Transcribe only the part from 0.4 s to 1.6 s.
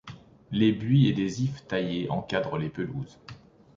Les buis et des